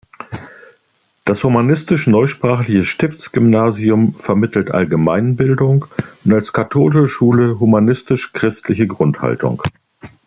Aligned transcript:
Das 1.25 1.43
humanistisch-neusprachliche 1.43 2.85
Stiftsgymnasium 2.85 4.15
vermittelt 4.15 4.71
Allgemeinbildung 4.71 5.85
und 6.25 6.33
als 6.33 6.53
katholische 6.53 7.07
Schule 7.07 7.59
humanistisch-christliche 7.59 8.87
Grundhaltungen. 8.87 9.59